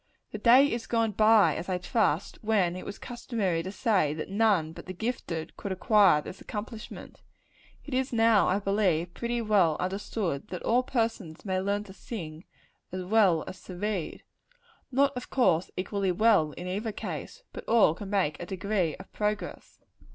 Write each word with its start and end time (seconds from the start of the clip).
The 0.31 0.39
day 0.39 0.65
is 0.65 0.87
gone 0.87 1.11
by, 1.11 1.55
as 1.55 1.69
I 1.69 1.77
trust, 1.77 2.39
when 2.43 2.75
it 2.75 2.87
was 2.87 2.97
customary 2.97 3.61
to 3.61 3.71
say 3.71 4.15
that 4.15 4.31
none 4.31 4.73
but 4.73 4.87
the 4.87 4.95
gifted 4.95 5.55
could 5.57 5.71
acquire 5.71 6.23
this 6.23 6.41
accomplishment. 6.41 7.21
It 7.85 7.93
is 7.93 8.11
now, 8.11 8.47
I 8.47 8.57
believe, 8.57 9.13
pretty 9.13 9.43
well 9.43 9.77
understood, 9.79 10.47
that 10.47 10.63
all 10.63 10.81
persons 10.81 11.45
may 11.45 11.59
learn 11.59 11.83
to 11.83 11.93
sing, 11.93 12.45
as 12.91 13.03
well 13.03 13.43
as 13.45 13.61
to 13.65 13.75
read. 13.75 14.23
Not, 14.91 15.15
of 15.15 15.29
course, 15.29 15.69
equally 15.77 16.11
well, 16.11 16.53
in 16.53 16.65
either 16.65 16.91
case; 16.91 17.43
but 17.53 17.63
all 17.67 17.93
can 17.93 18.09
make 18.09 18.39
a 18.41 18.47
degree 18.47 18.95
of 18.95 19.13
progress. 19.13 19.81